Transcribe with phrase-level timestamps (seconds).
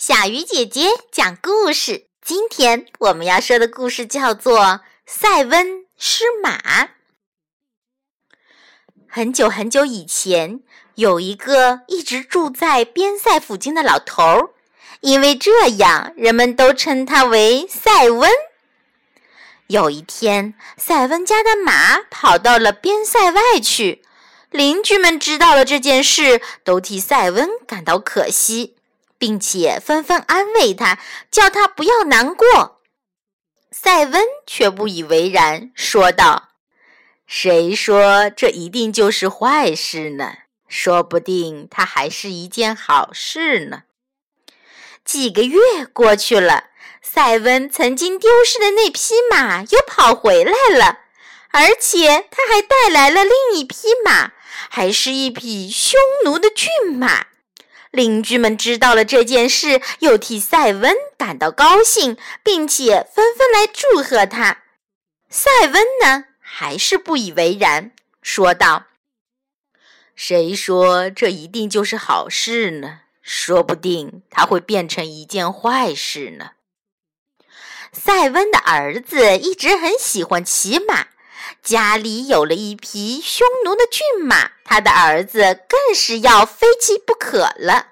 [0.00, 2.06] 小鱼姐姐讲故事。
[2.22, 4.58] 今天我们要说的故事叫做
[5.04, 6.56] 《塞温失马》。
[9.06, 10.62] 很久很久以前，
[10.94, 14.50] 有一个一直住在边塞附近的老头儿，
[15.00, 18.30] 因为这样，人们都称他为塞温。
[19.66, 24.02] 有一天，塞温家的马跑到了边塞外去，
[24.48, 28.76] 邻居们知道了这件事，都替塞温感到可惜。
[29.20, 30.98] 并且纷纷安慰他，
[31.30, 32.80] 叫他不要难过。
[33.70, 36.48] 塞温却不以为然，说道
[37.28, 40.32] ：“谁说这一定就是坏事呢？
[40.66, 43.82] 说不定它还是一件好事呢。”
[45.04, 45.58] 几个月
[45.92, 46.70] 过去了，
[47.02, 51.00] 塞温曾经丢失的那匹马又跑回来了，
[51.50, 54.32] 而且他还带来了另一匹马，
[54.70, 57.26] 还是一匹匈奴的骏马。
[57.90, 64.62] 邻居们知道了这件事，又替塞温感到高兴，并且纷纷来祝贺他。
[65.28, 68.86] 塞温呢，还是不以为然，说道
[70.14, 73.00] ：“谁说这一定就是好事呢？
[73.22, 76.52] 说不定它会变成一件坏事呢。”
[77.92, 81.08] 塞温的儿子一直很喜欢骑马。
[81.62, 87.86] 家里有了一匹匈奴的骏马，他的儿子更是要非骑不可了。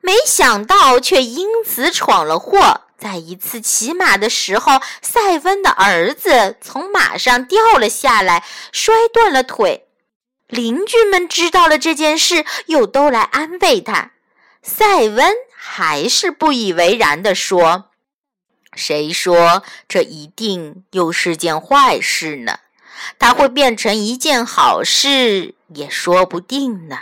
[0.00, 2.82] 没想到，却因此闯了祸。
[2.98, 9.86] 在一次骑马的时候，塞温的儿子从马上掉了下来，摔断了腿。
[10.48, 14.12] 邻居们知道了这件事，又都来安慰他。
[14.62, 17.90] 塞温还是不以为然地说
[18.78, 22.60] ：“谁说这一定又是件坏事呢？”
[23.18, 26.98] 它会变成一件好事，也说不定呢。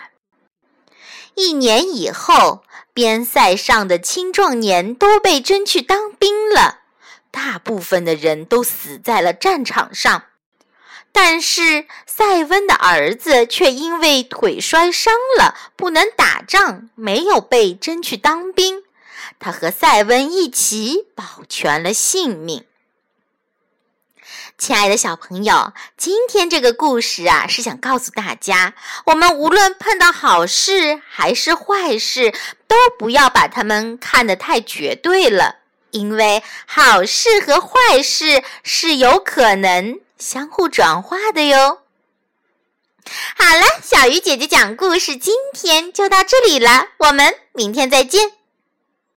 [1.35, 6.81] 一年以后，边塞上的青壮年都被征去当兵了，
[7.31, 10.25] 大部分的人都死在了战场上。
[11.13, 18.83] 但是塞温的儿子却因为腿摔伤了，不能打仗，没有被征去当兵。
[19.39, 22.65] 他和塞温一起保全了性命。
[24.59, 32.33] 亲爱的小朋友，今天这个故事啊，是想告诉大家，我们无论碰到好事还是坏事，
[32.67, 35.57] 都不要把它们看得太绝对了，
[35.91, 41.83] 因为好事和坏事是有可能相互转化的哟。
[43.37, 48.33] 好了，小鱼姐姐讲故事，今天就到这里了，我们明天再见。